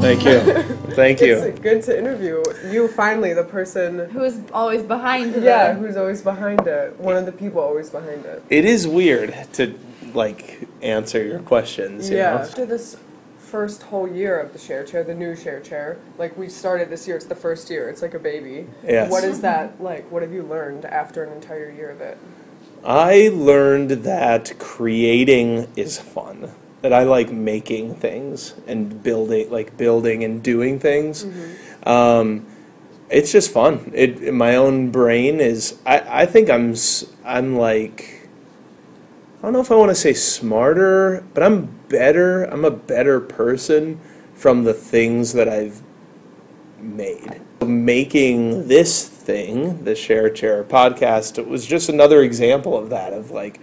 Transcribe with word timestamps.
Thank 0.00 0.24
you. 0.24 0.40
Thank 0.94 1.20
you. 1.20 1.36
It's 1.38 1.60
good 1.60 1.82
to 1.82 1.98
interview 1.98 2.42
you. 2.70 2.88
Finally, 2.88 3.34
the 3.34 3.44
person. 3.44 4.08
Who 4.10 4.24
is 4.24 4.40
always 4.52 4.82
behind 4.82 5.34
the 5.34 5.42
Yeah, 5.42 5.74
who's 5.74 5.96
always 5.96 6.22
behind 6.22 6.66
it? 6.66 6.98
One 6.98 7.16
of 7.16 7.26
the 7.26 7.32
people 7.32 7.60
always 7.60 7.90
behind 7.90 8.24
it. 8.24 8.42
It 8.48 8.64
is 8.64 8.88
weird 8.88 9.34
to 9.54 9.78
like 10.14 10.66
answer 10.82 11.22
your 11.22 11.40
questions. 11.40 12.10
You 12.10 12.16
Yeah. 12.16 12.30
Know? 12.30 12.38
After 12.38 12.66
this 12.66 12.96
first 13.38 13.82
whole 13.82 14.08
year 14.08 14.38
of 14.40 14.52
the 14.52 14.58
share 14.58 14.84
chair, 14.84 15.04
the 15.04 15.14
new 15.14 15.36
share 15.36 15.60
chair, 15.60 15.98
like 16.18 16.36
we 16.36 16.48
started 16.48 16.88
this 16.88 17.06
year, 17.06 17.16
it's 17.16 17.26
the 17.26 17.34
first 17.34 17.68
year. 17.68 17.88
It's 17.90 18.00
like 18.00 18.14
a 18.14 18.18
baby. 18.18 18.66
Yes. 18.82 19.10
What 19.10 19.24
is 19.24 19.40
that 19.42 19.82
like? 19.82 20.10
What 20.10 20.22
have 20.22 20.32
you 20.32 20.42
learned 20.42 20.86
after 20.86 21.24
an 21.24 21.32
entire 21.32 21.70
year 21.70 21.90
of 21.90 22.00
it? 22.00 22.16
I 22.82 23.30
learned 23.34 23.90
that 23.90 24.58
creating 24.58 25.68
is 25.76 25.98
fun. 25.98 26.52
That 26.82 26.92
I 26.92 27.02
like 27.02 27.30
making 27.30 27.96
things 27.96 28.54
and 28.66 29.02
building, 29.02 29.50
like 29.50 29.76
building 29.76 30.24
and 30.24 30.42
doing 30.42 30.78
things. 30.78 31.26
Um, 31.84 32.46
it's 33.10 33.32
just 33.32 33.50
fun. 33.50 33.90
It 33.94 34.32
my 34.32 34.56
own 34.56 34.90
brain 34.90 35.40
is. 35.40 35.78
I, 35.84 36.22
I 36.22 36.26
think 36.26 36.48
I'm 36.48 36.74
I'm 37.24 37.56
like. 37.56 38.28
I 39.38 39.44
don't 39.44 39.54
know 39.54 39.60
if 39.60 39.72
I 39.72 39.74
want 39.74 39.90
to 39.90 39.94
say 39.94 40.12
smarter, 40.12 41.24
but 41.32 41.42
I'm 41.42 41.66
better. 41.88 42.44
I'm 42.44 42.64
a 42.64 42.70
better 42.70 43.20
person 43.20 43.98
from 44.34 44.64
the 44.64 44.74
things 44.74 45.32
that 45.32 45.48
I've 45.48 45.82
made. 46.78 47.40
Making 47.62 48.68
this 48.68 49.08
thing, 49.08 49.84
the 49.84 49.94
Share 49.94 50.28
Chair 50.28 50.62
podcast, 50.64 51.38
it 51.38 51.48
was 51.48 51.66
just 51.66 51.88
another 51.88 52.22
example 52.22 52.76
of 52.76 52.90
that. 52.90 53.12
Of 53.12 53.30
like, 53.30 53.60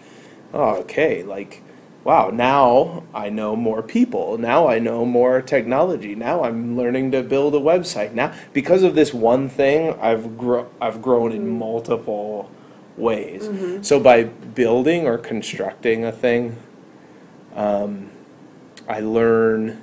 oh, 0.53 0.77
okay, 0.77 1.23
like, 1.23 1.61
wow, 2.07 2.29
now 2.29 3.03
I 3.13 3.27
know 3.29 3.53
more 3.57 3.83
people. 3.83 4.37
Now 4.37 4.69
I 4.69 4.79
know 4.79 5.05
more 5.05 5.41
technology. 5.41 6.15
Now 6.15 6.45
I'm 6.45 6.77
learning 6.77 7.11
to 7.11 7.21
build 7.21 7.53
a 7.53 7.59
website. 7.59 8.13
Now, 8.13 8.33
because 8.53 8.81
of 8.81 8.95
this 8.95 9.13
one 9.13 9.49
thing, 9.49 9.93
I've 9.99 10.37
gro- 10.37 10.69
I've 10.79 11.01
grown 11.01 11.33
in 11.33 11.41
mm-hmm. 11.41 11.59
multiple 11.59 12.49
ways. 12.95 13.49
Mm-hmm. 13.49 13.83
So 13.83 13.99
by 13.99 14.23
building 14.23 15.05
or 15.05 15.17
constructing 15.17 16.05
a 16.05 16.13
thing, 16.13 16.55
um, 17.53 18.09
I 18.87 19.01
learn 19.01 19.81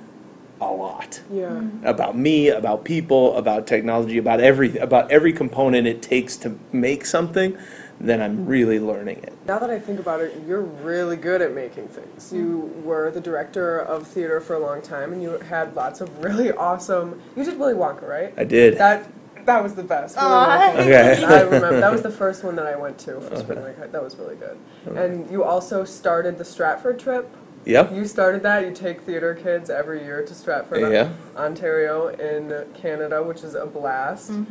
a 0.59 0.71
lot 0.71 1.21
Yeah. 1.31 1.49
Mm-hmm. 1.49 1.85
about 1.85 2.17
me, 2.17 2.49
about 2.49 2.85
people, 2.85 3.37
about 3.37 3.67
technology, 3.67 4.17
about 4.17 4.39
every 4.39 4.75
about 4.77 5.11
every 5.11 5.31
component 5.31 5.85
it 5.85 6.01
takes 6.01 6.37
to 6.37 6.57
make 6.71 7.05
something, 7.05 7.55
then 7.99 8.21
I'm 8.21 8.45
really 8.45 8.79
learning 8.79 9.19
it. 9.19 9.33
Now 9.45 9.59
that 9.59 9.69
I 9.69 9.79
think 9.79 9.99
about 9.99 10.21
it, 10.21 10.41
you're 10.47 10.61
really 10.61 11.15
good 11.15 11.41
at 11.41 11.53
making 11.53 11.87
things. 11.87 12.31
You 12.33 12.73
were 12.83 13.11
the 13.11 13.21
director 13.21 13.79
of 13.79 14.07
theater 14.07 14.39
for 14.41 14.55
a 14.55 14.59
long 14.59 14.81
time, 14.81 15.13
and 15.13 15.21
you 15.21 15.37
had 15.37 15.75
lots 15.75 16.01
of 16.01 16.23
really 16.23 16.51
awesome. 16.69 17.21
You 17.35 17.43
did 17.43 17.57
Willy 17.57 17.73
Wonka, 17.73 18.07
right? 18.07 18.33
I 18.37 18.43
did. 18.43 18.77
That 18.77 19.07
that 19.45 19.61
was 19.63 19.75
the 19.75 19.83
best. 19.83 20.17
Willy 20.17 20.27
Wonka. 20.27 20.75
Okay. 20.79 21.23
I 21.23 21.41
remember 21.41 21.79
that 21.79 21.91
was 21.91 22.01
the 22.01 22.11
first 22.11 22.43
one 22.43 22.55
that 22.57 22.65
I 22.65 22.75
went 22.75 22.97
to 22.99 23.21
for 23.21 23.35
spring 23.37 23.61
break. 23.61 23.91
That 23.91 24.03
was 24.03 24.15
really 24.17 24.35
good. 24.35 24.57
And 24.95 25.29
you 25.31 25.43
also 25.43 25.85
started 25.85 26.37
the 26.37 26.45
Stratford 26.45 26.99
trip. 26.99 27.29
Yep. 27.65 27.93
You 27.93 28.05
started 28.05 28.43
that. 28.43 28.63
You 28.65 28.71
take 28.71 29.01
theater 29.01 29.33
kids 29.33 29.69
every 29.69 30.03
year 30.03 30.23
to 30.23 30.33
Stratford, 30.35 30.91
Yeah. 30.91 31.09
Ontario, 31.35 32.09
in 32.09 32.65
Canada, 32.75 33.23
which 33.23 33.43
is 33.43 33.55
a 33.55 33.65
blast. 33.65 34.29
Um, 34.29 34.47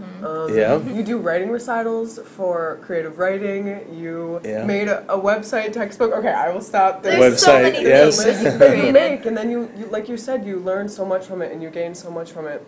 Yeah. 0.52 0.78
You 0.82 1.02
do 1.02 1.18
writing 1.18 1.50
recitals 1.50 2.18
for 2.18 2.78
creative 2.82 3.18
writing. 3.18 3.86
You 3.92 4.40
Yeah. 4.44 4.64
made 4.64 4.88
a, 4.88 5.04
a 5.12 5.18
website 5.18 5.72
textbook. 5.72 6.12
Okay, 6.12 6.32
I 6.32 6.50
will 6.50 6.60
stop 6.60 7.02
there. 7.02 7.18
There's 7.20 7.40
so 7.40 7.52
Website, 7.52 7.62
many 7.72 7.82
yes. 7.84 8.22
things 8.22 8.42
that 8.42 8.52
you 8.52 8.58
that 8.58 8.70
you 8.76 8.82
created. 8.82 8.92
make, 8.94 9.26
and 9.26 9.36
then 9.36 9.50
you, 9.50 9.70
you, 9.76 9.86
like 9.86 10.08
you 10.08 10.16
said, 10.16 10.44
you 10.44 10.58
learn 10.58 10.88
so 10.88 11.04
much 11.04 11.26
from 11.26 11.40
it, 11.40 11.52
and 11.52 11.62
you 11.62 11.70
gain 11.70 11.94
so 11.94 12.10
much 12.10 12.32
from 12.32 12.46
it. 12.48 12.66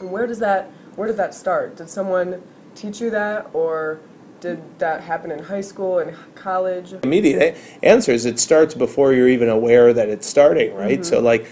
And 0.00 0.10
where 0.10 0.26
does 0.26 0.38
that, 0.38 0.70
where 0.96 1.06
did 1.08 1.18
that 1.18 1.34
start? 1.34 1.76
Did 1.76 1.90
someone 1.90 2.42
teach 2.74 3.00
you 3.00 3.10
that, 3.10 3.50
or 3.52 4.00
did 4.44 4.78
that 4.78 5.00
happen 5.00 5.30
in 5.30 5.38
high 5.38 5.62
school 5.62 6.00
and 6.00 6.14
college? 6.34 6.92
Immediate 7.02 7.56
answer 7.82 8.12
is 8.12 8.26
it 8.26 8.38
starts 8.38 8.74
before 8.74 9.14
you're 9.14 9.28
even 9.28 9.48
aware 9.48 9.94
that 9.94 10.10
it's 10.10 10.26
starting, 10.26 10.74
right? 10.74 11.02
So 11.04 11.18
like 11.18 11.46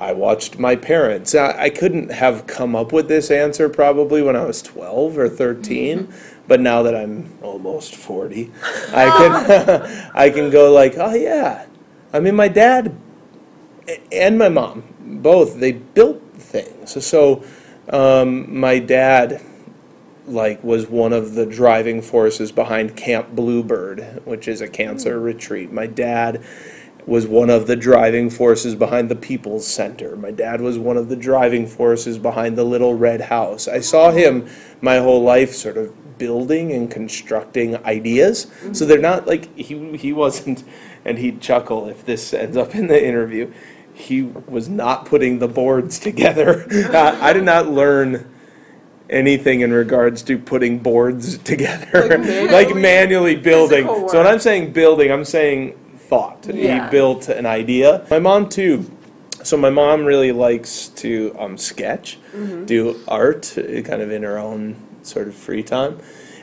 I 0.00 0.14
watched 0.14 0.58
my 0.58 0.74
parents. 0.74 1.34
I, 1.34 1.64
I 1.64 1.70
couldn't 1.70 2.10
have 2.10 2.46
come 2.46 2.74
up 2.74 2.90
with 2.90 3.06
this 3.06 3.30
answer 3.30 3.68
probably 3.68 4.22
when 4.22 4.34
I 4.34 4.46
was 4.46 4.62
12 4.62 5.18
or 5.18 5.28
13, 5.28 6.10
but 6.46 6.58
now 6.60 6.82
that 6.84 6.96
I'm 6.96 7.36
almost 7.42 7.94
40, 7.94 8.50
I 8.94 9.04
can 9.18 10.10
I 10.14 10.30
can 10.30 10.48
go 10.48 10.72
like, 10.72 10.94
"Oh 10.96 11.14
yeah. 11.14 11.66
I 12.14 12.20
mean 12.20 12.34
my 12.34 12.48
dad 12.48 12.96
and 14.10 14.38
my 14.38 14.48
mom 14.48 14.84
both 14.98 15.60
they 15.60 15.72
built 15.72 16.22
things. 16.32 17.04
So 17.04 17.44
um, 17.90 18.58
my 18.58 18.78
dad 18.78 19.42
like 20.28 20.62
was 20.62 20.86
one 20.86 21.12
of 21.12 21.34
the 21.34 21.46
driving 21.46 22.02
forces 22.02 22.52
behind 22.52 22.96
Camp 22.96 23.34
Bluebird, 23.34 24.22
which 24.24 24.48
is 24.48 24.60
a 24.60 24.68
cancer 24.68 25.18
retreat. 25.18 25.72
My 25.72 25.86
dad 25.86 26.42
was 27.06 27.26
one 27.26 27.48
of 27.48 27.66
the 27.66 27.76
driving 27.76 28.28
forces 28.28 28.74
behind 28.74 29.08
the 29.08 29.16
People's 29.16 29.66
Center. 29.66 30.14
My 30.14 30.30
dad 30.30 30.60
was 30.60 30.78
one 30.78 30.98
of 30.98 31.08
the 31.08 31.16
driving 31.16 31.66
forces 31.66 32.18
behind 32.18 32.56
the 32.56 32.64
Little 32.64 32.94
Red 32.94 33.22
House. 33.22 33.66
I 33.66 33.80
saw 33.80 34.10
him 34.10 34.46
my 34.82 34.98
whole 34.98 35.22
life 35.22 35.54
sort 35.54 35.78
of 35.78 36.18
building 36.18 36.72
and 36.72 36.90
constructing 36.90 37.76
ideas. 37.86 38.48
So 38.72 38.84
they're 38.84 38.98
not 38.98 39.26
like 39.26 39.56
he 39.56 39.96
he 39.96 40.12
wasn't 40.12 40.64
and 41.04 41.18
he'd 41.18 41.40
chuckle 41.40 41.88
if 41.88 42.04
this 42.04 42.34
ends 42.34 42.56
up 42.56 42.74
in 42.74 42.88
the 42.88 43.02
interview. 43.02 43.52
He 43.94 44.22
was 44.22 44.68
not 44.68 45.06
putting 45.06 45.38
the 45.38 45.48
boards 45.48 45.98
together. 46.08 46.66
Uh, 46.70 47.18
I 47.20 47.32
did 47.32 47.44
not 47.44 47.68
learn 47.70 48.28
anything 49.10 49.60
in 49.60 49.72
regards 49.72 50.22
to 50.22 50.38
putting 50.38 50.78
boards 50.78 51.38
together, 51.52 52.08
Like 52.08 52.20
manually- 52.20 52.48
like 52.52 52.74
manually 52.76 53.36
building. 53.36 53.86
So 53.86 54.18
when. 54.18 54.26
I'm 54.26 54.38
saying 54.38 54.72
building, 54.72 55.10
I'm 55.10 55.24
saying 55.24 55.72
thought. 55.96 56.46
Yeah. 56.52 56.84
He 56.86 56.90
built 56.90 57.28
an 57.28 57.46
idea. 57.46 58.06
My 58.10 58.18
mom 58.18 58.48
too. 58.48 58.90
So 59.44 59.56
my 59.56 59.70
mom 59.70 60.04
really 60.04 60.32
likes 60.32 60.88
to 60.88 61.34
um, 61.38 61.56
sketch, 61.58 62.18
Mm-hmm. 62.34 62.66
do 62.66 63.00
art, 63.08 63.52
kind 63.56 64.02
of 64.02 64.10
in 64.10 64.22
her 64.22 64.38
own 64.38 64.76
sort 65.02 65.28
of 65.28 65.34
free 65.34 65.62
time. 65.62 65.98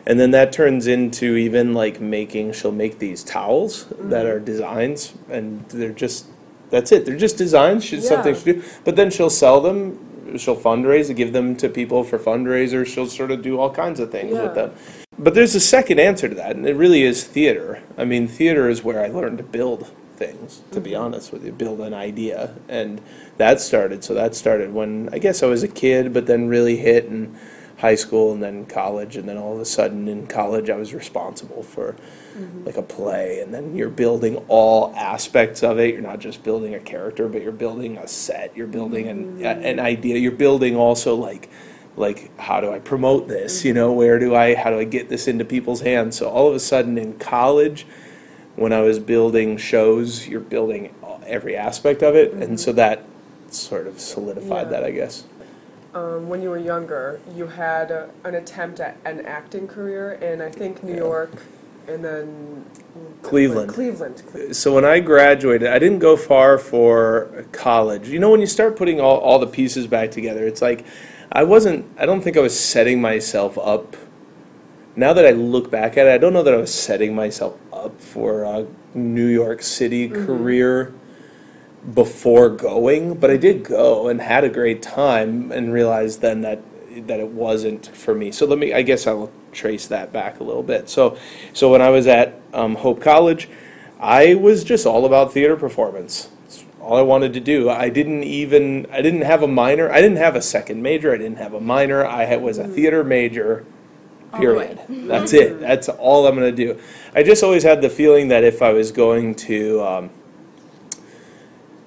And 0.07 0.19
then 0.19 0.31
that 0.31 0.51
turns 0.53 0.87
into 0.87 1.35
even 1.35 1.73
like 1.73 1.99
making, 1.99 2.53
she'll 2.53 2.71
make 2.71 2.99
these 2.99 3.23
towels 3.23 3.85
Mm-hmm. 3.85 4.09
that 4.09 4.25
are 4.25 4.39
designs, 4.39 5.13
and 5.29 5.65
they're 5.69 5.91
just, 5.91 6.25
that's 6.69 6.91
it. 6.91 7.05
They're 7.05 7.17
just 7.17 7.37
designs. 7.37 7.83
She's 7.83 8.07
something 8.07 8.33
Yeah. 8.33 8.39
she 8.41 8.53
do. 8.53 8.63
But 8.83 8.95
then 8.95 9.11
she'll 9.11 9.29
sell 9.29 9.61
them, 9.61 10.04
she'll 10.37 10.55
fundraise, 10.55 11.15
give 11.15 11.33
them 11.33 11.55
to 11.57 11.69
people 11.69 12.03
for 12.03 12.17
fundraisers. 12.17 12.87
She'll 12.87 13.07
sort 13.07 13.31
of 13.31 13.41
do 13.41 13.59
all 13.59 13.69
kinds 13.71 13.99
of 13.99 14.11
things 14.11 14.33
Yeah. 14.33 14.43
with 14.43 14.55
them. 14.55 14.71
But 15.17 15.33
there's 15.33 15.55
a 15.55 15.59
second 15.59 15.99
answer 15.99 16.27
to 16.27 16.35
that, 16.35 16.55
and 16.55 16.67
it 16.67 16.75
really 16.75 17.03
is 17.03 17.23
theater. 17.23 17.81
I 17.97 18.05
mean, 18.05 18.27
theater 18.27 18.69
is 18.69 18.83
where 18.83 19.01
I 19.01 19.07
learned 19.07 19.37
to 19.37 19.43
build 19.43 19.91
things, 20.17 20.61
to 20.71 20.81
be 20.81 20.91
mm-hmm. 20.91 21.03
honest 21.03 21.31
with 21.31 21.45
you, 21.45 21.51
build 21.51 21.79
an 21.81 21.93
idea. 21.93 22.55
And 22.67 23.01
that 23.37 23.61
started, 23.61 24.03
so 24.03 24.13
that 24.13 24.35
started 24.35 24.73
when 24.73 25.09
I 25.11 25.19
guess 25.19 25.41
I 25.41 25.47
was 25.47 25.63
a 25.63 25.67
kid, 25.67 26.13
but 26.13 26.25
then 26.25 26.47
really 26.47 26.77
hit 26.77 27.05
in 27.05 27.35
high 27.77 27.95
school 27.95 28.31
and 28.33 28.41
then 28.41 28.65
college. 28.65 29.17
And 29.17 29.27
then 29.27 29.37
all 29.37 29.53
of 29.53 29.59
a 29.59 29.65
sudden 29.65 30.07
in 30.07 30.27
college, 30.27 30.69
I 30.69 30.75
was 30.75 30.93
responsible 30.93 31.63
for 31.63 31.95
mm-hmm. 32.37 32.65
like 32.65 32.77
a 32.77 32.81
play. 32.81 33.41
And 33.41 33.53
then 33.53 33.75
you're 33.75 33.89
building 33.89 34.37
all 34.47 34.93
aspects 34.95 35.63
of 35.63 35.79
it. 35.79 35.93
You're 35.93 36.01
not 36.01 36.19
just 36.19 36.43
building 36.43 36.73
a 36.73 36.79
character, 36.79 37.27
but 37.27 37.41
you're 37.41 37.51
building 37.51 37.97
a 37.97 38.07
set, 38.07 38.55
you're 38.55 38.67
building 38.67 39.07
an, 39.07 39.39
mm-hmm. 39.39 39.65
an 39.65 39.79
idea, 39.79 40.17
you're 40.17 40.31
building 40.31 40.75
also 40.75 41.15
like, 41.15 41.49
like 41.97 42.37
how 42.37 42.59
do 42.59 42.71
I 42.71 42.79
promote 42.79 43.27
this? 43.27 43.63
You 43.63 43.73
know, 43.73 43.91
where 43.93 44.19
do 44.19 44.35
I 44.35 44.55
how 44.55 44.69
do 44.69 44.79
I 44.79 44.83
get 44.83 45.09
this 45.09 45.27
into 45.27 45.45
people's 45.45 45.81
hands? 45.81 46.17
So 46.17 46.29
all 46.29 46.49
of 46.49 46.55
a 46.55 46.59
sudden 46.59 46.97
in 46.97 47.17
college, 47.19 47.85
when 48.55 48.73
I 48.73 48.81
was 48.81 48.99
building 48.99 49.57
shows, 49.57 50.27
you're 50.27 50.39
building 50.39 50.93
every 51.25 51.55
aspect 51.55 52.03
of 52.03 52.15
it, 52.15 52.33
and 52.33 52.59
so 52.59 52.71
mm-hmm. 52.71 52.77
that 52.77 53.03
sort 53.49 53.87
of 53.87 53.99
solidified 53.99 54.67
Yeah. 54.67 54.71
that, 54.71 54.83
I 54.83 54.91
guess. 54.91 55.23
Um, 55.95 56.27
when 56.27 56.41
you 56.41 56.49
were 56.49 56.57
younger, 56.57 57.21
you 57.33 57.47
had 57.47 57.89
uh, 57.89 58.07
an 58.25 58.35
attempt 58.35 58.81
at 58.81 58.97
an 59.05 59.25
acting 59.25 59.65
career 59.65 60.11
in, 60.13 60.41
I 60.41 60.49
think, 60.49 60.83
New 60.83 60.91
Yeah. 60.91 60.97
York, 60.97 61.31
and 61.87 62.03
then 62.03 62.65
Cleveland. 63.21 63.69
Cleveland. 63.71 64.21
Cle- 64.29 64.53
So 64.53 64.73
when 64.75 64.83
I 64.83 64.99
graduated, 64.99 65.69
I 65.69 65.79
didn't 65.79 65.99
go 65.99 66.17
far 66.17 66.57
for 66.57 67.45
college. 67.53 68.09
You 68.09 68.19
know, 68.19 68.29
when 68.29 68.41
you 68.41 68.47
start 68.47 68.75
putting 68.75 68.99
all, 68.99 69.19
all 69.19 69.39
the 69.39 69.47
pieces 69.47 69.87
back 69.87 70.11
together, 70.11 70.45
it's 70.45 70.61
like 70.61 70.85
I 71.31 71.43
wasn't, 71.43 71.85
I 71.97 72.05
don't 72.05 72.21
think 72.21 72.35
I 72.35 72.41
was 72.41 72.59
setting 72.59 72.99
myself 72.99 73.57
up. 73.57 73.95
Now 74.97 75.13
that 75.13 75.25
I 75.25 75.31
look 75.31 75.71
back 75.71 75.95
at 75.97 76.07
it, 76.07 76.13
I 76.13 76.17
don't 76.17 76.33
know 76.33 76.43
that 76.43 76.53
I 76.53 76.57
was 76.57 76.73
setting 76.73 77.15
myself 77.15 77.57
up 77.71 78.01
for 78.01 78.43
a 78.43 78.67
New 78.93 79.27
York 79.27 79.61
City 79.61 80.09
career 80.09 80.93
before 81.93 82.49
going, 82.49 83.15
but 83.15 83.29
I 83.29 83.37
did 83.37 83.63
go 83.63 84.07
and 84.07 84.21
had 84.21 84.43
a 84.43 84.49
great 84.49 84.81
time 84.81 85.51
and 85.51 85.71
realized 85.71 86.21
then 86.21 86.41
that 86.41 86.61
that 87.07 87.19
it 87.19 87.27
wasn't 87.27 87.87
for 87.87 88.15
me. 88.15 88.31
So 88.31 88.45
let 88.45 88.57
me 88.57 88.73
I 88.73 88.81
guess 88.81 89.05
I'll 89.05 89.31
trace 89.51 89.87
that 89.87 90.11
back 90.11 90.39
a 90.39 90.43
little 90.43 90.63
bit. 90.63 90.89
So 90.89 91.17
so 91.53 91.71
when 91.71 91.81
I 91.81 91.89
was 91.89 92.07
at 92.07 92.39
um, 92.53 92.75
Hope 92.75 93.01
College, 93.01 93.49
I 93.99 94.35
was 94.35 94.63
just 94.63 94.85
all 94.85 95.05
about 95.05 95.33
theater 95.33 95.55
performance. 95.55 96.29
It's 96.45 96.65
all 96.79 96.97
I 96.97 97.01
wanted 97.01 97.33
to 97.33 97.39
do. 97.39 97.69
I 97.69 97.89
didn't 97.89 98.23
even 98.23 98.87
I 98.91 99.01
didn't 99.01 99.21
have 99.21 99.43
a 99.43 99.47
minor. 99.47 99.91
I 99.91 100.01
didn't 100.01 100.17
have 100.17 100.35
a 100.35 100.41
second 100.41 100.81
major. 100.81 101.13
I 101.13 101.17
didn't 101.17 101.37
have 101.37 101.53
a 101.53 101.61
minor. 101.61 102.05
I 102.05 102.25
had, 102.25 102.41
was 102.41 102.57
a 102.57 102.67
theater 102.67 103.03
major. 103.03 103.65
All 104.33 104.41
the 104.41 104.53
way. 104.53 104.77
Period. 104.87 105.07
That's 105.07 105.33
it. 105.33 105.59
That's 105.59 105.87
all 105.87 106.27
I'm 106.27 106.35
going 106.35 106.53
to 106.53 106.65
do. 106.65 106.79
I 107.13 107.23
just 107.23 107.43
always 107.43 107.63
had 107.63 107.81
the 107.81 107.89
feeling 107.89 108.29
that 108.29 108.43
if 108.43 108.61
I 108.61 108.73
was 108.73 108.91
going 108.91 109.35
to, 109.35 109.81
um, 109.81 110.09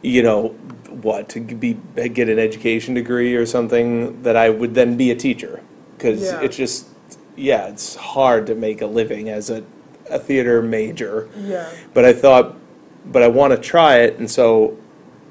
you 0.02 0.22
know, 0.22 0.48
what 0.90 1.28
to 1.30 1.40
be 1.40 1.78
get 1.94 2.28
an 2.28 2.38
education 2.38 2.94
degree 2.94 3.34
or 3.34 3.46
something, 3.46 4.22
that 4.22 4.36
I 4.36 4.48
would 4.50 4.74
then 4.74 4.96
be 4.96 5.10
a 5.10 5.14
teacher 5.16 5.60
because 5.96 6.22
Yeah. 6.22 6.40
it's 6.40 6.56
just 6.56 6.86
yeah, 7.36 7.68
it's 7.68 7.94
hard 7.94 8.46
to 8.48 8.54
make 8.54 8.80
a 8.82 8.86
living 8.86 9.28
as 9.28 9.48
a 9.50 9.62
a 10.10 10.18
theater 10.18 10.62
major. 10.62 11.28
Yeah. 11.36 11.68
But 11.94 12.04
I 12.04 12.12
thought, 12.12 12.56
but 13.06 13.22
I 13.22 13.28
want 13.28 13.52
to 13.52 13.58
try 13.58 13.98
it, 13.98 14.18
and 14.18 14.30
so 14.30 14.76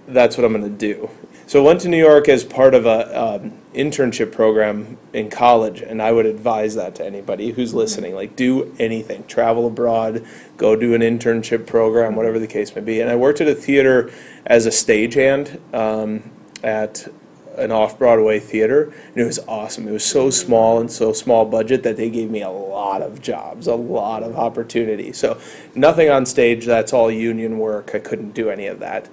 that's 0.08 0.38
what 0.38 0.46
I'm 0.46 0.52
going 0.54 0.64
to 0.64 0.70
do. 0.70 1.10
So 1.48 1.64
I 1.64 1.66
went 1.66 1.80
to 1.82 1.88
New 1.88 1.98
York 1.98 2.28
as 2.28 2.44
part 2.44 2.76
of 2.76 2.86
a 2.86 3.18
um, 3.18 3.54
internship 3.74 4.34
program 4.34 4.98
in 5.14 5.30
college, 5.30 5.80
and 5.80 6.02
I 6.02 6.12
would 6.12 6.26
advise 6.26 6.76
that 6.76 6.96
to 6.96 7.06
anybody 7.06 7.52
who's 7.52 7.74
listening. 7.74 8.14
Like, 8.16 8.36
do 8.36 8.76
anything, 8.80 9.26
travel 9.28 9.66
abroad, 9.66 10.26
go 10.58 10.76
do 10.76 10.94
an 10.94 11.00
internship 11.00 11.66
program, 11.66 12.18
whatever 12.18 12.38
the 12.38 12.48
case 12.48 12.76
may 12.76 12.82
be. 12.82 13.00
And 13.00 13.10
I 13.10 13.16
worked 13.16 13.40
at 13.40 13.48
a 13.48 13.56
theater 13.56 14.12
as 14.46 14.66
a 14.66 14.72
stagehand 14.72 15.58
um, 15.74 16.32
at 16.64 17.08
an 17.56 17.72
off-Broadway 17.72 18.42
theater, 18.42 18.94
and 19.14 19.18
it 19.18 19.26
was 19.26 19.40
awesome. 19.48 19.88
It 19.88 19.92
was 19.92 20.06
so 20.06 20.30
small 20.30 20.82
and 20.82 20.92
so 20.92 21.14
small 21.14 21.46
budget 21.46 21.82
that 21.84 21.96
they 21.96 22.10
gave 22.10 22.30
me 22.30 22.42
a 22.42 22.50
lot 22.50 23.02
of 23.02 23.22
jobs, 23.22 23.68
a 23.68 23.76
lot 23.76 24.22
of 24.22 24.36
opportunity. 24.36 25.14
So 25.14 25.40
nothing 25.74 26.10
on 26.10 26.26
stage. 26.26 26.66
That's 26.66 26.92
all 26.92 27.10
union 27.10 27.58
work. 27.58 27.92
I 27.94 28.00
couldn't 28.00 28.32
do 28.32 28.50
any 28.50 28.68
of 28.68 28.80
that. 28.80 29.08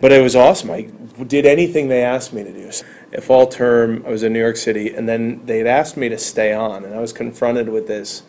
But 0.00 0.12
it 0.12 0.22
was 0.22 0.34
awesome. 0.36 0.70
I 0.70 0.82
did 1.26 1.46
anything 1.46 1.88
they 1.88 2.02
asked 2.02 2.32
me 2.32 2.42
to 2.44 2.52
do. 2.52 2.70
A 3.12 3.20
fall 3.20 3.46
term, 3.46 4.02
I 4.06 4.10
was 4.10 4.22
in 4.22 4.32
New 4.32 4.40
York 4.40 4.56
City, 4.56 4.92
and 4.92 5.08
then 5.08 5.44
they'd 5.46 5.66
asked 5.66 5.96
me 5.96 6.08
to 6.08 6.18
stay 6.18 6.52
on, 6.52 6.84
and 6.84 6.94
I 6.94 7.00
was 7.00 7.12
confronted 7.12 7.68
with 7.68 7.86
this. 7.86 8.24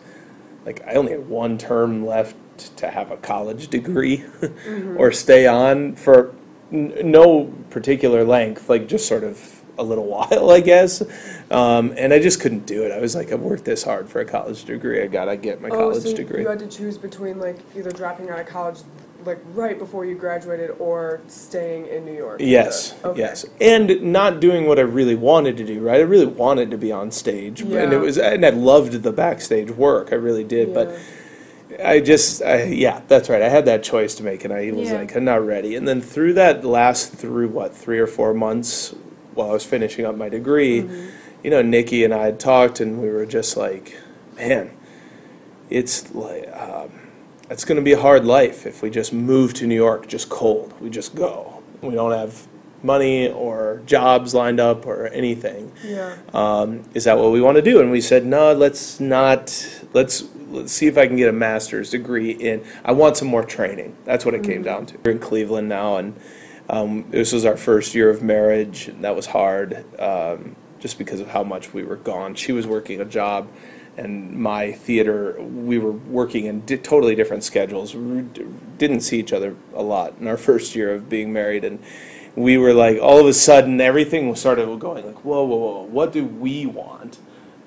Like, 0.64 0.82
I 0.86 0.92
only 0.94 1.12
had 1.12 1.28
one 1.28 1.58
term 1.58 2.06
left 2.06 2.36
to 2.78 2.90
have 2.90 3.10
a 3.10 3.16
college 3.16 3.68
degree 3.68 4.24
or 4.96 5.12
stay 5.12 5.46
on 5.46 5.94
for 5.96 6.34
n- 6.72 6.94
no 7.04 7.52
particular 7.70 8.24
length, 8.24 8.68
like 8.68 8.86
just 8.88 9.06
sort 9.06 9.24
of 9.24 9.62
a 9.78 9.82
little 9.82 10.06
while, 10.06 10.50
I 10.50 10.60
guess. 10.60 11.02
Um, 11.50 11.92
and 11.98 12.14
I 12.14 12.18
just 12.18 12.40
couldn't 12.40 12.64
do 12.66 12.82
it. 12.84 12.92
I 12.92 13.00
was 13.00 13.14
like, 13.14 13.30
I've 13.32 13.40
worked 13.40 13.64
this 13.64 13.82
hard 13.82 14.08
for 14.08 14.20
a 14.20 14.24
college 14.24 14.64
degree. 14.64 15.02
I 15.02 15.06
gotta 15.06 15.36
get 15.36 15.60
my 15.60 15.68
Oh, 15.68 15.90
college 15.90 16.02
so 16.04 16.14
degree. 16.16 16.42
you 16.42 16.48
had 16.48 16.58
to 16.60 16.66
choose 16.68 16.96
between 16.96 17.38
like 17.38 17.58
either 17.76 17.90
dropping 17.90 18.30
out 18.30 18.38
of 18.40 18.46
college 18.46 18.78
like 19.26 19.40
right 19.52 19.78
before 19.78 20.04
you 20.04 20.14
graduated 20.14 20.70
or 20.78 21.20
staying 21.26 21.86
in 21.86 22.04
New 22.04 22.14
York. 22.16 22.40
Yes, 22.42 22.94
Okay. 23.04 23.20
yes, 23.20 23.44
and 23.60 24.00
not 24.02 24.40
doing 24.40 24.66
what 24.66 24.78
I 24.78 24.82
really 24.82 25.14
wanted 25.16 25.56
to 25.58 25.64
do. 25.64 25.80
Right, 25.80 25.96
I 25.98 26.04
really 26.04 26.26
wanted 26.26 26.70
to 26.70 26.78
be 26.78 26.92
on 26.92 27.10
stage, 27.10 27.60
and 27.62 27.92
it 27.92 27.98
was, 27.98 28.16
and 28.18 28.44
I 28.46 28.50
loved 28.50 28.92
the 29.02 29.12
backstage 29.12 29.70
work. 29.70 30.08
I 30.12 30.16
really 30.16 30.44
did, 30.44 30.72
but 30.72 30.96
I 31.84 32.00
just, 32.00 32.42
I, 32.42 32.64
yeah, 32.64 33.02
that's 33.08 33.28
right. 33.28 33.42
I 33.42 33.48
had 33.48 33.64
that 33.66 33.82
choice 33.82 34.14
to 34.16 34.22
make, 34.22 34.44
and 34.44 34.54
I 34.54 34.70
was 34.70 34.88
Yeah. 34.90 35.00
like, 35.00 35.14
I'm 35.16 35.24
not 35.24 35.44
ready. 35.44 35.74
And 35.76 35.86
then 35.86 36.00
through 36.00 36.32
that 36.34 36.64
last 36.64 37.12
through 37.12 37.48
what 37.48 37.74
three 37.76 37.98
or 37.98 38.06
four 38.06 38.32
months 38.32 38.94
while 39.34 39.50
I 39.50 39.52
was 39.52 39.64
finishing 39.64 40.06
up 40.06 40.16
my 40.16 40.28
degree, 40.30 40.82
Mm-hmm. 40.82 41.06
you 41.42 41.50
know, 41.50 41.62
Nikki 41.62 42.02
and 42.04 42.14
I 42.14 42.24
had 42.26 42.40
talked, 42.40 42.80
and 42.80 43.02
we 43.02 43.10
were 43.10 43.26
just 43.26 43.56
like, 43.56 43.96
man, 44.36 44.70
it's 45.68 46.14
like. 46.14 46.48
Um, 46.56 46.90
it's 47.50 47.64
going 47.64 47.76
to 47.76 47.82
be 47.82 47.92
a 47.92 48.00
hard 48.00 48.24
life 48.24 48.66
if 48.66 48.82
we 48.82 48.90
just 48.90 49.12
move 49.12 49.54
to 49.54 49.66
New 49.66 49.74
York 49.74 50.08
just 50.08 50.28
cold. 50.28 50.74
We 50.80 50.90
just 50.90 51.14
go. 51.14 51.62
We 51.80 51.94
don't 51.94 52.12
have 52.12 52.46
money 52.82 53.28
or 53.28 53.82
jobs 53.86 54.34
lined 54.34 54.60
up 54.60 54.86
or 54.86 55.08
anything. 55.08 55.72
Yeah. 55.84 56.16
Um, 56.32 56.84
is 56.94 57.04
that 57.04 57.18
what 57.18 57.32
we 57.32 57.40
want 57.40 57.56
to 57.56 57.62
do? 57.62 57.80
And 57.80 57.90
we 57.90 58.00
said, 58.00 58.24
no, 58.26 58.52
let's 58.52 59.00
not. 59.00 59.80
Let's 59.92 60.24
let's 60.48 60.72
see 60.72 60.86
if 60.86 60.96
I 60.96 61.06
can 61.06 61.16
get 61.16 61.28
a 61.28 61.32
master's 61.32 61.90
degree 61.90 62.30
in. 62.30 62.64
I 62.84 62.92
want 62.92 63.16
some 63.16 63.28
more 63.28 63.44
training. 63.44 63.96
That's 64.04 64.24
what 64.24 64.34
it 64.34 64.42
came 64.42 64.62
down 64.62 64.86
to. 64.86 64.98
We're 65.04 65.12
in 65.12 65.18
Cleveland 65.18 65.68
now, 65.68 65.96
and 65.96 66.18
um, 66.68 67.06
this 67.10 67.32
was 67.32 67.44
our 67.44 67.56
first 67.56 67.94
year 67.94 68.10
of 68.10 68.22
marriage. 68.22 68.88
And 68.88 69.04
that 69.04 69.14
was 69.14 69.26
hard, 69.26 69.84
um, 70.00 70.56
just 70.78 70.98
because 70.98 71.20
of 71.20 71.28
how 71.28 71.42
much 71.42 71.72
we 71.72 71.84
were 71.84 71.96
gone. 71.96 72.34
She 72.34 72.52
was 72.52 72.66
working 72.66 73.00
a 73.00 73.04
job, 73.04 73.48
and 73.96 74.36
my 74.36 74.72
theater. 74.72 75.40
We 75.40 75.78
were 75.78 75.92
working 75.92 76.46
in 76.46 76.64
di- 76.64 76.76
totally 76.76 77.14
different 77.14 77.44
schedules. 77.44 77.94
We 77.94 78.22
didn't 78.78 79.00
see 79.00 79.18
each 79.18 79.32
other 79.32 79.56
a 79.74 79.82
lot 79.82 80.14
in 80.20 80.28
our 80.28 80.36
first 80.48 80.74
year 80.74 80.94
of 80.94 81.08
being 81.08 81.32
married, 81.32 81.64
and 81.64 81.82
we 82.36 82.58
were 82.58 82.74
like, 82.74 82.98
all 83.00 83.18
of 83.18 83.26
a 83.26 83.32
sudden, 83.32 83.80
everything 83.80 84.28
was 84.28 84.44
of 84.44 84.78
going 84.78 85.06
like, 85.06 85.24
whoa, 85.24 85.42
whoa, 85.42 85.56
whoa, 85.56 85.82
what 85.82 86.12
do 86.12 86.24
we 86.24 86.66
want 86.66 87.18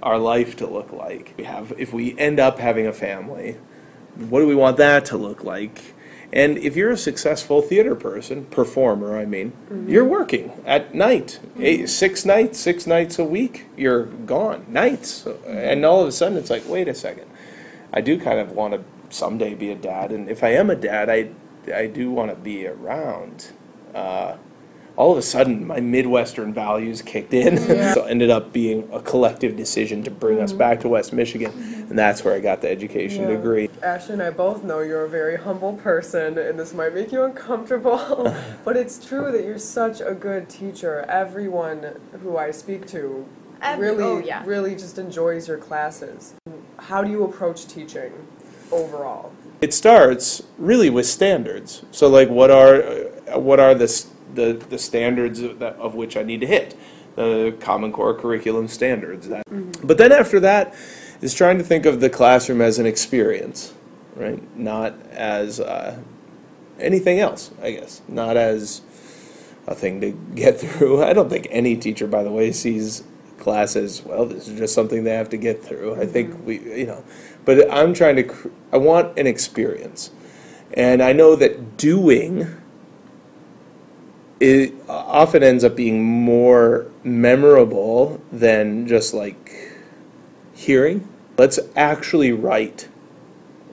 our 0.01 0.19
life 0.19 0.55
to 0.57 0.67
look 0.67 0.93
like? 0.93 1.33
We 1.37 1.43
have, 1.45 1.73
if 1.77 1.91
we 1.91 2.17
end 2.17 2.39
up 2.39 2.59
having 2.59 2.85
a 2.85 2.93
family, 2.93 3.57
what 4.15 4.39
do 4.39 4.47
we 4.47 4.55
want 4.55 4.77
that 4.77 5.05
to 5.05 5.17
look 5.17 5.43
like? 5.43 5.95
And 6.31 6.57
if 6.59 6.75
you're 6.75 6.91
a 6.91 6.97
successful 6.97 7.61
theater 7.61 7.95
person, 7.95 8.45
performer, 8.45 9.17
I 9.17 9.25
mean, 9.25 9.53
you're 9.87 10.05
working 10.05 10.51
at 10.65 10.93
night, 10.93 11.39
eight, 11.59 11.89
six 11.89 12.23
nights, 12.23 12.59
six 12.59 12.85
nights 12.85 13.17
a 13.17 13.23
week. 13.23 13.65
You're 13.75 14.05
gone 14.05 14.65
nights, 14.67 15.25
and 15.47 15.83
all 15.83 16.01
of 16.01 16.07
a 16.07 16.11
sudden 16.11 16.37
it's 16.37 16.51
like, 16.51 16.67
wait 16.67 16.87
a 16.87 16.93
second, 16.93 17.29
I 17.91 18.01
do 18.01 18.19
kind 18.19 18.39
of 18.39 18.51
want 18.51 18.75
to 18.75 18.83
someday 19.09 19.55
be 19.55 19.71
a 19.71 19.75
dad, 19.75 20.11
and 20.11 20.29
if 20.29 20.43
I 20.43 20.49
am 20.49 20.69
a 20.69 20.75
dad, 20.75 21.09
I 21.09 21.29
I 21.73 21.87
do 21.87 22.11
want 22.11 22.29
to 22.29 22.35
be 22.35 22.67
around. 22.67 23.51
Uh, 23.93 24.37
all 24.99 25.13
of 25.13 25.17
a 25.17 25.21
sudden, 25.21 25.65
my 25.65 25.79
Midwestern 25.79 26.53
values 26.53 27.01
kicked 27.01 27.33
in, 27.33 27.57
so 27.93 28.03
ended 28.03 28.29
up 28.29 28.51
being 28.51 28.85
a 28.91 28.99
collective 29.01 29.55
decision 29.55 30.03
to 30.03 30.11
bring 30.11 30.41
us 30.41 30.51
back 30.51 30.81
to 30.81 30.89
West 30.89 31.13
Michigan, 31.13 31.51
and 31.89 31.97
that's 31.97 32.25
where 32.25 32.33
I 32.35 32.41
got 32.41 32.59
the 32.61 32.69
education 32.69 33.21
Yeah. 33.23 33.29
degree. 33.37 33.69
Ashley 33.81 34.13
and 34.15 34.21
I 34.21 34.29
both 34.31 34.61
know 34.61 34.81
you're 34.81 35.05
a 35.05 35.09
very 35.09 35.37
humble 35.37 35.71
person, 35.77 36.37
and 36.37 36.59
this 36.59 36.73
might 36.73 36.93
make 36.93 37.13
you 37.13 37.23
uncomfortable, 37.23 38.35
but 38.65 38.75
it's 38.75 39.03
true 39.07 39.31
that 39.31 39.45
you're 39.45 39.57
such 39.57 40.01
a 40.01 40.13
good 40.13 40.49
teacher. 40.49 41.05
Everyone 41.07 41.95
who 42.21 42.35
I 42.35 42.51
speak 42.51 42.85
to 42.87 43.25
Every- 43.61 43.91
really, 43.91 44.03
oh, 44.03 44.19
yeah. 44.19 44.43
really 44.45 44.73
just 44.75 44.97
enjoys 44.97 45.47
your 45.47 45.57
classes. 45.59 46.33
How 46.77 47.05
do 47.05 47.09
you 47.09 47.23
approach 47.23 47.67
teaching 47.67 48.11
overall? 48.69 49.31
It 49.61 49.73
starts 49.73 50.43
really 50.57 50.89
with 50.89 51.05
standards. 51.05 51.83
So, 51.91 52.09
like, 52.09 52.27
what 52.29 52.51
are 52.51 52.83
uh, 53.33 53.39
what 53.39 53.61
are 53.61 53.73
the 53.75 53.85
s- 53.85 54.07
the, 54.33 54.53
the 54.53 54.77
standards 54.77 55.41
of, 55.41 55.59
that, 55.59 55.75
of 55.75 55.95
which 55.95 56.17
I 56.17 56.23
need 56.23 56.41
to 56.41 56.47
hit? 56.47 56.77
The 57.15 57.55
Common 57.59 57.91
Core 57.91 58.13
curriculum 58.13 58.67
standards. 58.67 59.27
That. 59.27 59.43
But 59.83 59.97
then 59.97 60.11
after 60.11 60.39
that 60.39 60.75
is 61.21 61.33
trying 61.33 61.57
to 61.57 61.63
think 61.63 61.85
of 61.85 61.99
the 61.99 62.09
classroom 62.09 62.61
as 62.61 62.79
an 62.79 62.85
experience, 62.85 63.73
right? 64.15 64.41
Not 64.57 64.93
as 65.11 65.59
uh, 65.59 65.99
anything 66.79 67.19
else, 67.19 67.51
I 67.61 67.71
guess. 67.71 68.01
Not 68.07 68.37
as 68.37 68.81
a 69.67 69.75
thing 69.75 70.01
to 70.01 70.11
get 70.11 70.59
through. 70.59 71.03
I 71.03 71.13
don't 71.13 71.29
think 71.29 71.47
any 71.49 71.75
teacher, 71.75 72.07
by 72.07 72.23
the 72.23 72.31
way, 72.31 72.51
sees 72.51 73.03
classes. 73.39 74.03
Well, 74.03 74.25
this 74.25 74.47
is 74.47 74.57
just 74.57 74.73
something 74.73 75.03
they 75.03 75.15
have 75.15 75.29
to 75.29 75.37
get 75.37 75.63
through. 75.63 75.95
I 75.95 76.05
think 76.05 76.45
we, 76.45 76.59
you 76.59 76.85
know, 76.85 77.03
but 77.45 77.71
I'm 77.71 77.93
trying 77.93 78.17
to. 78.17 78.23
cr- 78.23 78.49
I 78.71 78.77
want 78.77 79.17
an 79.17 79.27
experience, 79.27 80.11
and 80.73 81.01
I 81.01 81.13
know 81.13 81.35
that 81.35 81.77
doing 81.77 82.55
it 84.39 84.73
often 84.87 85.43
ends 85.43 85.63
up 85.63 85.75
being 85.75 86.03
more 86.03 86.89
memorable 87.03 88.21
than 88.31 88.87
just 88.87 89.13
like 89.13 89.73
hearing. 90.53 91.07
Let's 91.37 91.59
actually 91.75 92.31
write 92.31 92.89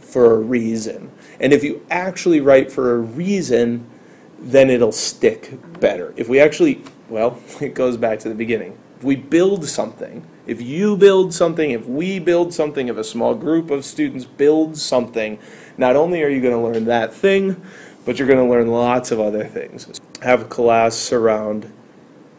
for 0.01 0.35
a 0.35 0.39
reason. 0.39 1.11
And 1.41 1.53
if 1.53 1.63
you 1.63 1.85
actually 1.91 2.41
write 2.41 2.73
for 2.73 2.95
a 2.95 2.99
reason, 2.99 3.89
then 4.39 4.71
it'll 4.71 4.93
stick 4.93 5.53
better. 5.81 6.15
If 6.17 6.29
we 6.29 6.41
actually, 6.41 6.83
well, 7.09 7.41
it 7.61 7.75
goes 7.75 7.97
back 7.97 8.19
to 8.21 8.29
the 8.29 8.35
beginning. 8.35 8.79
If 8.99 9.05
we 9.05 9.17
build 9.17 9.67
something, 9.67 10.27
if 10.47 10.63
you 10.63 10.97
build 10.97 11.35
something, 11.35 11.71
if 11.71 11.87
we 11.87 12.19
build 12.19 12.55
something, 12.55 12.89
if 12.89 12.97
a 12.97 13.05
small 13.05 13.35
group 13.35 13.71
of 13.71 13.85
students 13.85 14.25
builds 14.25 14.81
something, 14.81 15.39
not 15.77 15.97
only 15.97 16.23
are 16.23 16.29
you 16.29 16.41
going 16.41 16.55
to 16.55 16.61
learn 16.61 16.87
that 16.87 17.13
thing, 17.13 17.61
but 18.07 18.19
you're 18.19 18.29
going 18.29 18.39
to 18.39 18.51
learn 18.51 18.69
lots 18.69 19.11
of 19.11 19.21
other 19.21 19.45
things. 19.45 20.01
Have 20.23 20.49
class 20.49 21.13
around 21.13 21.71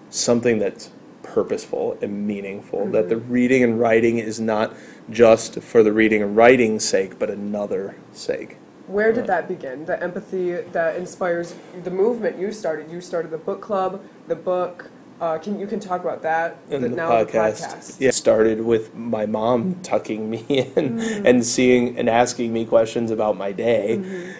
something 0.10 0.58
that's 0.58 0.90
purposeful 1.22 1.96
and 2.02 2.26
meaningful, 2.26 2.88
that 2.88 3.10
the 3.10 3.16
mm-hmm. 3.16 3.32
reading 3.32 3.64
and 3.64 3.80
writing 3.80 4.18
is 4.18 4.40
not 4.40 4.74
just 5.12 5.62
for 5.62 5.84
the 5.84 5.94
reading 5.94 6.24
and 6.24 6.36
writing's 6.36 6.84
sake, 6.84 7.20
but 7.20 7.30
another 7.30 7.96
sake. 8.12 8.58
Where 8.88 9.12
did 9.12 9.26
uh. 9.26 9.28
that 9.28 9.48
begin? 9.48 9.86
The 9.86 10.02
empathy 10.02 10.54
that 10.54 10.96
inspires 10.96 11.54
the 11.84 11.92
movement 11.92 12.40
you 12.40 12.52
started. 12.52 12.90
You 12.90 13.02
started 13.02 13.30
the 13.32 13.38
book 13.38 13.62
club, 13.62 14.02
the 14.28 14.36
book. 14.36 14.90
Uh, 15.20 15.38
can 15.38 15.60
you 15.60 15.68
can 15.68 15.80
talk 15.80 16.02
about 16.02 16.22
that? 16.22 16.58
And 16.70 16.84
the, 16.84 16.90
the 16.90 16.96
now 16.96 17.10
podcast, 17.10 17.26
the 17.26 17.68
podcast. 17.68 17.96
yeah, 18.00 18.12
started 18.12 18.62
with 18.62 18.96
my 18.96 19.26
mom 19.26 19.76
tucking 19.82 20.30
me 20.30 20.46
in 20.50 20.98
mm-hmm. 21.00 21.26
and 21.26 21.46
seeing 21.46 21.98
and 21.98 22.10
asking 22.10 22.54
me 22.54 22.66
questions 22.66 23.12
about 23.12 23.36
my 23.36 23.52
day, 23.52 23.98
mm-hmm. 24.00 24.32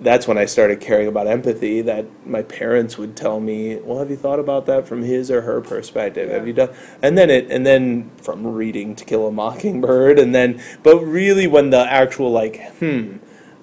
That's 0.00 0.28
when 0.28 0.36
I 0.36 0.44
started 0.44 0.80
caring 0.80 1.08
about 1.08 1.26
empathy. 1.26 1.80
That 1.80 2.06
my 2.26 2.42
parents 2.42 2.98
would 2.98 3.16
tell 3.16 3.40
me, 3.40 3.76
"Well, 3.76 3.98
have 3.98 4.10
you 4.10 4.16
thought 4.16 4.38
about 4.38 4.66
that 4.66 4.86
from 4.86 5.02
his 5.02 5.30
or 5.30 5.42
her 5.42 5.60
perspective? 5.60 6.30
Have 6.30 6.46
you 6.46 6.52
done?" 6.52 6.70
And 7.02 7.16
then 7.16 7.30
it, 7.30 7.50
and 7.50 7.66
then 7.66 8.10
from 8.20 8.46
reading 8.46 8.94
To 8.96 9.04
Kill 9.04 9.26
a 9.26 9.32
Mockingbird, 9.32 10.18
and 10.18 10.34
then, 10.34 10.60
but 10.82 10.98
really, 10.98 11.46
when 11.46 11.70
the 11.70 11.90
actual 11.90 12.30
like, 12.30 12.72
hmm, 12.78 13.16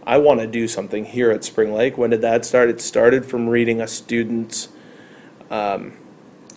I 0.06 0.18
want 0.18 0.40
to 0.42 0.48
do 0.48 0.68
something 0.68 1.06
here 1.06 1.32
at 1.32 1.44
Spring 1.44 1.74
Lake. 1.74 1.98
When 1.98 2.10
did 2.10 2.22
that 2.22 2.46
start? 2.46 2.70
It 2.70 2.82
started 2.82 3.26
from 3.26 3.48
reading 3.48 3.80
a 3.80 3.88
student's 3.88 4.70
um, 5.50 5.94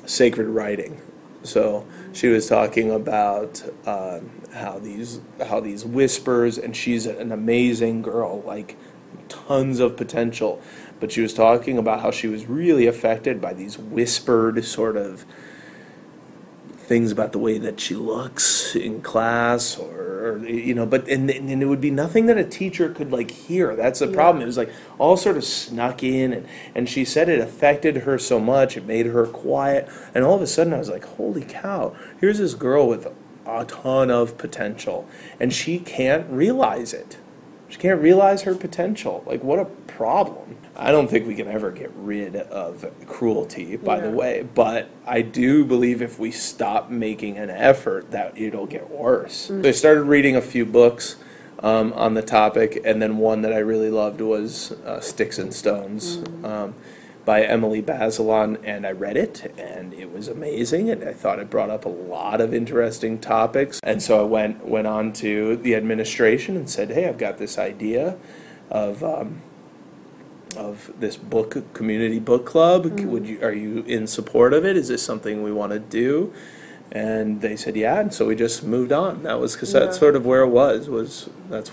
sacred 0.04 0.48
writing. 0.48 1.00
So 1.42 1.86
she 2.12 2.26
was 2.28 2.48
talking 2.48 2.90
about 2.90 3.62
um, 3.86 4.30
how 4.52 4.78
these 4.80 5.20
how 5.46 5.60
these 5.60 5.84
whispers, 5.84 6.58
and 6.58 6.74
she's 6.74 7.06
an 7.06 7.30
amazing 7.30 8.02
girl, 8.02 8.42
like 8.42 8.76
tons 9.28 9.80
of 9.80 9.96
potential. 9.96 10.60
But 10.98 11.12
she 11.12 11.20
was 11.20 11.34
talking 11.34 11.78
about 11.78 12.00
how 12.00 12.10
she 12.10 12.26
was 12.26 12.46
really 12.46 12.86
affected 12.86 13.40
by 13.40 13.52
these 13.52 13.78
whispered 13.78 14.64
sort 14.64 14.96
of 14.96 15.24
things 16.78 17.10
about 17.10 17.32
the 17.32 17.38
way 17.38 17.58
that 17.58 17.80
she 17.80 17.96
looks 17.96 18.76
in 18.76 19.02
class 19.02 19.76
or, 19.76 20.28
or 20.28 20.46
you 20.46 20.72
know 20.72 20.86
but 20.86 21.08
and, 21.08 21.28
and 21.28 21.60
it 21.60 21.66
would 21.66 21.80
be 21.80 21.90
nothing 21.90 22.26
that 22.26 22.38
a 22.38 22.44
teacher 22.44 22.88
could 22.88 23.10
like 23.10 23.30
hear. 23.30 23.74
That's 23.74 23.98
the 23.98 24.06
problem. 24.06 24.42
It 24.42 24.46
was 24.46 24.56
like 24.56 24.72
all 24.96 25.16
sort 25.16 25.36
of 25.36 25.44
snuck 25.44 26.04
in 26.04 26.32
and, 26.32 26.48
and 26.76 26.88
she 26.88 27.04
said 27.04 27.28
it 27.28 27.40
affected 27.40 27.98
her 27.98 28.18
so 28.18 28.38
much 28.38 28.76
it 28.76 28.86
made 28.86 29.06
her 29.06 29.26
quiet. 29.26 29.88
And 30.14 30.24
all 30.24 30.36
of 30.36 30.42
a 30.42 30.46
sudden 30.46 30.72
i 30.72 30.78
was 30.78 30.88
like 30.88 31.04
holy 31.04 31.44
cow 31.44 31.94
here's 32.20 32.38
this 32.38 32.54
girl 32.54 32.88
with 32.88 33.06
a 33.46 33.64
ton 33.64 34.10
of 34.10 34.38
potential. 34.38 35.08
And 35.38 35.52
she 35.52 35.78
can't 35.78 36.28
realize 36.30 36.92
it 36.92 37.18
she 37.68 37.78
can't 37.78 38.00
realize 38.00 38.42
her 38.42 38.54
potential. 38.54 39.22
Like 39.26 39.42
what 39.42 39.58
a 39.58 39.64
problem. 39.64 40.56
I 40.76 40.92
don't 40.92 41.08
think 41.08 41.26
we 41.26 41.34
can 41.34 41.48
ever 41.48 41.70
get 41.70 41.90
rid 41.94 42.36
of 42.36 42.84
cruelty 43.06 43.76
by 43.76 43.98
the 43.98 44.10
way 44.10 44.46
but 44.54 44.90
i 45.06 45.22
do 45.22 45.64
believe 45.64 46.02
if 46.02 46.18
we 46.18 46.30
stop 46.30 46.90
making 46.90 47.38
an 47.38 47.48
effort 47.48 48.10
that 48.10 48.36
it'll 48.36 48.66
get 48.66 48.90
worse. 48.90 49.34
So 49.34 49.62
i 49.64 49.70
started 49.70 50.02
reading 50.02 50.36
a 50.36 50.42
few 50.42 50.66
books 50.66 51.16
um, 51.60 51.94
on 51.94 52.12
the 52.12 52.20
topic 52.22 52.82
and 52.84 53.00
then 53.00 53.16
one 53.16 53.40
that 53.42 53.52
i 53.54 53.58
really 53.58 53.90
loved 53.90 54.20
was 54.20 54.72
uh, 54.72 55.00
sticks 55.00 55.38
and 55.38 55.52
stones. 55.54 56.18
Um, 56.44 56.74
by 57.26 57.42
emily 57.42 57.82
bazelon 57.82 58.58
and 58.64 58.86
i 58.86 58.90
read 58.90 59.16
it 59.18 59.52
and 59.58 59.92
it 59.92 60.10
was 60.10 60.28
amazing 60.28 60.88
and 60.88 61.04
i 61.04 61.12
thought 61.12 61.38
it 61.38 61.50
brought 61.50 61.68
up 61.68 61.84
a 61.84 61.88
lot 61.88 62.40
of 62.40 62.54
interesting 62.54 63.18
topics 63.18 63.78
and 63.82 64.02
so 64.02 64.20
i 64.20 64.22
went 64.22 64.64
went 64.64 64.86
on 64.86 65.12
to 65.12 65.56
the 65.56 65.74
administration 65.74 66.56
and 66.56 66.70
said 66.70 66.88
hey 66.90 67.06
i've 67.06 67.18
got 67.18 67.36
this 67.36 67.58
idea 67.58 68.16
of 68.70 69.04
um, 69.04 69.42
of 70.56 70.90
this 70.98 71.16
book 71.16 71.72
community 71.74 72.18
book 72.18 72.46
club. 72.46 72.86
Would 72.86 73.26
you 73.26 73.38
are 73.42 73.52
you 73.52 73.82
in 73.86 74.06
support 74.06 74.54
of 74.54 74.64
it? 74.64 74.74
Is 74.74 74.88
this 74.88 75.02
something 75.02 75.42
we 75.42 75.52
want 75.52 75.72
to 75.72 75.78
do? 75.78 76.32
And 76.90 77.42
they 77.42 77.56
said 77.56 77.76
yeah, 77.76 78.00
and 78.00 78.14
so 78.14 78.26
we 78.26 78.34
just 78.36 78.64
moved 78.64 78.90
on. 78.90 79.22
That 79.24 79.38
was 79.38 79.52
because 79.52 79.74
Yeah. 79.74 79.80
that's 79.80 79.98
sort 79.98 80.16
of 80.16 80.24
where 80.24 80.40
it 80.40 80.48
was. 80.48 80.88
Was 80.88 81.28
that's 81.50 81.70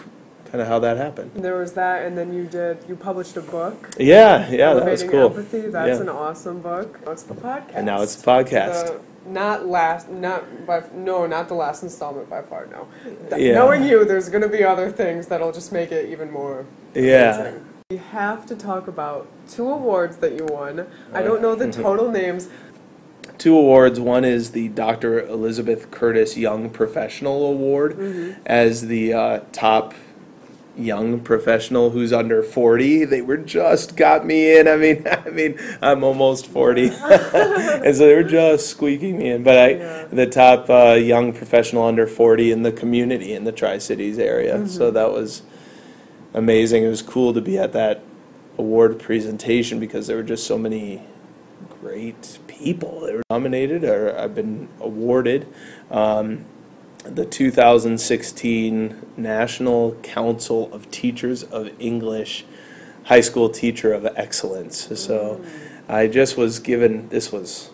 kind 0.54 0.62
of 0.62 0.68
how 0.68 0.78
that 0.78 0.98
happened. 0.98 1.32
There 1.34 1.58
was 1.58 1.74
that, 1.74 2.06
and 2.06 2.16
then 2.16 2.32
you 2.32 2.44
did. 2.46 2.78
You 2.88 2.96
published 2.96 3.36
a 3.38 3.42
book. 3.42 3.90
Yeah, 3.98 4.48
yeah, 4.52 4.76
that 4.76 4.86
was 4.86 5.02
cool. 5.02 5.26
Empathy. 5.26 5.62
That's 5.62 5.98
Yeah. 5.98 6.02
an 6.04 6.10
awesome 6.10 6.62
book. 6.62 7.00
It's 7.08 7.24
the 7.24 7.34
podcast. 7.34 7.72
And 7.74 7.88
now 7.88 8.04
it's 8.04 8.16
podcast. 8.22 8.86
The, 8.86 9.00
not 9.26 9.66
last, 9.66 10.10
not 10.12 10.68
by 10.68 10.84
no, 10.94 11.26
not 11.26 11.48
the 11.48 11.56
last 11.56 11.82
installment 11.82 12.30
by 12.30 12.44
far. 12.44 12.68
No. 12.68 12.88
Th- 13.32 13.42
Yeah. 13.42 13.56
Knowing 13.56 13.84
you, 13.84 14.06
there's 14.06 14.30
going 14.30 14.44
to 14.44 14.48
be 14.48 14.64
other 14.64 14.92
things 14.92 15.26
that'll 15.26 15.52
just 15.52 15.72
make 15.72 15.92
it 15.92 16.08
even 16.12 16.30
more. 16.30 16.66
Yeah. 16.94 17.40
amazing. 17.40 17.66
We 17.90 17.98
have 17.98 18.46
to 18.46 18.56
talk 18.56 18.88
about 18.88 19.26
two 19.50 19.68
awards 19.68 20.18
that 20.18 20.34
you 20.34 20.46
won. 20.46 20.86
I 21.16 21.24
don't 21.24 21.42
know 21.42 21.56
the 21.56 21.72
total 21.84 22.12
names. 22.12 22.48
Two 23.40 23.58
awards. 23.58 24.00
One 24.00 24.24
is 24.24 24.52
the 24.52 24.68
Dr. 24.70 25.20
Elizabeth 25.26 25.90
Curtis 25.90 26.38
Young 26.38 26.70
Professional 26.70 27.48
Award 27.48 28.36
as 28.46 28.86
the 28.88 29.14
uh, 29.14 29.40
top 29.52 29.96
young 30.76 31.20
professional 31.20 31.92
who's 31.92 32.12
under 32.12 32.42
40 32.42 33.06
they 33.06 33.22
were 33.22 33.38
just 33.38 33.96
got 33.96 34.26
me 34.26 34.58
in. 34.58 34.68
I 34.68 34.76
mean 34.76 35.08
i 35.26 35.30
mean 35.30 35.60
i'm 35.82 36.04
almost 36.04 36.48
40 36.48 36.88
and 36.92 37.96
so 37.96 38.06
they 38.08 38.16
were 38.16 38.24
just 38.24 38.68
squeaking 38.70 39.18
me 39.20 39.30
in. 39.30 39.44
But 39.44 39.58
i 39.58 39.70
Yeah. 39.70 40.06
the 40.12 40.26
top 40.26 40.70
uh, 40.70 40.94
young 40.94 41.32
professional 41.34 41.84
under 41.84 42.08
40 42.08 42.52
in 42.52 42.64
the 42.64 42.72
community 42.72 43.34
in 43.34 43.44
the 43.44 43.52
tri-cities 43.52 44.18
area. 44.20 44.68
So 44.68 44.90
that 44.92 45.12
was 45.12 45.44
amazing. 46.34 46.84
It 46.84 46.88
was 46.90 47.02
cool 47.02 47.34
to 47.34 47.42
be 47.42 47.58
at 47.58 47.74
that 47.74 48.02
award 48.58 49.00
presentation 49.00 49.80
because 49.80 50.08
there 50.08 50.18
were 50.18 50.24
just 50.24 50.46
so 50.48 50.58
many 50.58 51.02
great 51.82 52.40
people 52.48 53.02
that 53.02 53.14
were 53.14 53.24
nominated 53.30 53.84
or 53.84 54.18
i've 54.18 54.34
been 54.36 54.70
awarded. 54.80 55.48
Um, 55.92 56.46
the 57.04 57.26
2016 57.26 59.06
National 59.18 59.96
Council 59.96 60.74
of 60.74 60.90
Teachers 60.90 61.44
of 61.44 61.70
English 61.80 62.46
High 63.06 63.22
School 63.22 63.50
Teacher 63.50 63.94
of 63.94 64.06
Excellence. 64.16 65.00
So 65.00 65.44
I 65.90 66.08
just 66.08 66.38
was 66.38 66.60
given, 66.60 67.10
this 67.10 67.32
was 67.32 67.70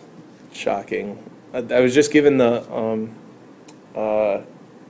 shocking. 0.52 1.24
I 1.54 1.60
I 1.60 1.80
was 1.80 1.94
just 1.94 2.12
given 2.12 2.38
the, 2.38 2.72
um, 2.74 3.16
uh, 3.96 4.42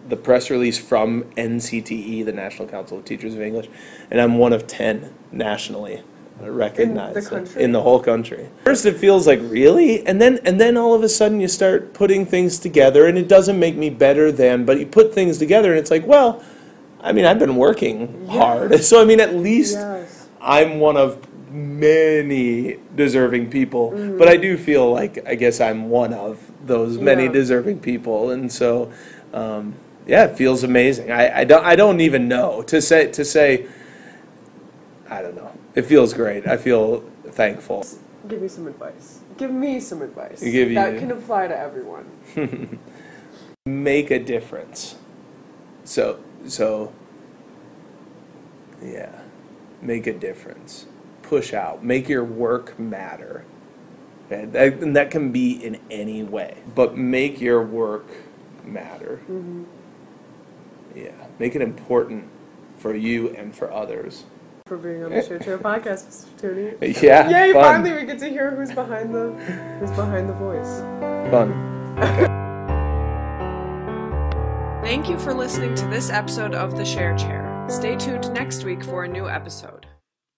the 0.08 0.16
press 0.16 0.50
release 0.50 0.78
from 0.78 1.24
NCTE, 1.36 2.24
the 2.26 2.32
National 2.32 2.68
Council 2.68 3.00
of 3.00 3.06
Teachers 3.06 3.36
of 3.36 3.42
English, 3.42 3.68
and 4.10 4.22
I'm 4.22 4.38
one 4.38 4.54
of 4.54 4.66
10 4.66 5.14
nationally 5.32 6.02
recognized 6.42 7.30
country? 7.30 7.64
in 7.64 7.72
the 7.72 7.82
whole 7.82 8.00
country. 8.00 8.50
First, 8.66 8.86
it 8.86 8.98
feels 8.98 9.28
like 9.28 9.40
really, 9.44 10.06
and 10.06 10.22
then 10.22 10.40
and 10.46 10.60
then 10.60 10.78
all 10.78 10.94
of 10.94 11.04
a 11.04 11.10
sudden 11.10 11.40
you 11.40 11.48
start 11.48 11.94
putting 11.94 12.26
things 12.26 12.60
together, 12.60 13.08
and 13.08 13.18
it 13.18 13.28
doesn't 13.28 13.60
make 13.60 13.76
me 13.76 13.90
better 13.90 14.32
than, 14.32 14.66
but 14.66 14.80
you 14.80 14.86
put 14.86 15.14
things 15.14 15.38
together, 15.38 15.72
and 15.72 15.80
it's 15.80 15.92
like, 15.92 16.06
well, 16.06 16.44
I 17.02 17.12
mean, 17.12 17.26
I've 17.26 17.40
been 17.40 17.56
working 17.56 18.28
hard, 18.28 18.80
so 18.84 19.02
I 19.02 19.06
mean, 19.06 19.20
at 19.20 19.36
least 19.36 19.76
Yes. 19.76 20.28
I'm 20.42 20.80
one 20.80 20.98
of 20.98 21.26
many 21.52 22.78
deserving 22.96 23.50
people, 23.50 23.92
but 24.18 24.28
I 24.28 24.38
do 24.38 24.58
feel 24.58 24.92
like 24.92 25.28
I 25.28 25.36
guess 25.36 25.60
I'm 25.60 25.90
one 25.90 26.14
of 26.14 26.40
those 26.66 26.98
many 26.98 27.24
Yeah. 27.26 27.32
deserving 27.32 27.80
people, 27.80 28.30
and 28.32 28.52
so 28.52 28.92
um, 29.34 29.74
yeah, 30.08 30.26
it 30.26 30.38
feels 30.38 30.64
amazing. 30.64 31.12
I, 31.12 31.40
I 31.40 31.44
don't 31.44 31.66
I 31.66 31.76
don't 31.76 32.02
even 32.02 32.28
know 32.28 32.62
to 32.64 32.82
say 32.82 33.08
to 33.12 33.26
say. 33.26 33.68
I 35.10 35.22
don't 35.24 35.36
know. 35.36 35.52
It 35.76 35.84
feels 35.84 36.14
great. 36.14 36.48
I 36.48 36.58
feel 36.58 37.02
thankful. 37.28 37.86
Give 38.28 38.42
me 38.42 38.48
some 38.48 38.68
advice. 38.68 39.20
Give 39.38 39.52
me 39.52 39.80
some 39.80 40.02
advice. 40.02 40.42
Give 40.42 40.74
that 40.76 40.98
can 41.00 41.12
apply 41.12 41.48
to 41.48 41.58
everyone. 41.58 42.10
Make 43.66 44.12
a 44.12 44.20
difference. 44.20 44.96
So 45.84 46.20
so. 46.48 46.94
Yeah, 48.82 49.22
make 49.82 50.08
a 50.08 50.14
difference. 50.14 50.86
Push 51.22 51.54
out. 51.54 51.84
Make 51.84 52.08
your 52.08 52.24
work 52.24 52.80
matter. 52.80 53.44
And 54.30 54.54
that, 54.54 54.74
and 54.76 54.96
that 54.96 55.12
can 55.12 55.32
be 55.32 55.52
in 55.52 55.80
any 55.90 56.24
way, 56.24 56.60
but 56.76 56.96
make 56.96 57.42
your 57.42 57.64
work 57.64 58.08
matter. 58.64 59.20
Mm-hmm. 59.24 59.64
Yeah, 60.96 61.28
make 61.40 61.56
it 61.56 61.62
important 61.62 62.30
for 62.78 62.96
you 62.96 63.30
and 63.30 63.56
for 63.56 63.72
others. 63.72 64.24
For 64.70 64.78
being 64.78 65.04
on 65.04 65.10
the 65.10 65.24
Share 65.24 65.40
Chair 65.40 65.58
podcast, 65.58 66.06
Mr. 66.06 66.54
Theune. 66.54 66.78
Yeah, 67.02 67.28
Yay! 67.28 67.54
fun. 67.54 67.64
Finally, 67.64 68.02
we 68.02 68.06
get 68.06 68.20
to 68.20 68.30
hear 68.30 68.52
who's 68.56 68.72
behind 68.72 69.12
the 69.16 69.32
who's 69.80 69.90
behind 69.92 70.30
the 70.30 70.34
voice. 70.34 70.82
Fun. 71.32 71.50
Thank 74.84 75.10
you 75.10 75.18
for 75.18 75.34
listening 75.34 75.74
to 75.74 75.88
this 75.88 76.12
episode 76.12 76.54
of 76.54 76.78
The 76.78 76.86
Share 76.86 77.18
Chair. 77.18 77.66
Stay 77.68 77.96
tuned 77.96 78.32
next 78.32 78.64
week 78.64 78.84
for 78.84 79.06
a 79.06 79.08
new 79.08 79.28
episode. 79.28 79.88